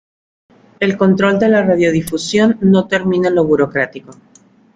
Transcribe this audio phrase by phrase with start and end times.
[0.79, 4.09] El control de la radiodifusión no terminaba en lo burocrático.